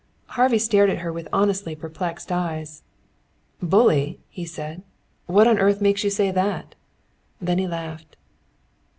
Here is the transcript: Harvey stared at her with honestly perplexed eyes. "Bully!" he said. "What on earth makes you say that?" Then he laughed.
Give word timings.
Harvey 0.29 0.57
stared 0.57 0.89
at 0.89 0.97
her 0.97 1.13
with 1.13 1.27
honestly 1.31 1.75
perplexed 1.75 2.31
eyes. 2.31 2.81
"Bully!" 3.61 4.19
he 4.29 4.45
said. 4.45 4.81
"What 5.27 5.47
on 5.47 5.59
earth 5.59 5.79
makes 5.79 6.03
you 6.03 6.09
say 6.09 6.31
that?" 6.31 6.73
Then 7.39 7.59
he 7.59 7.67
laughed. 7.67 8.17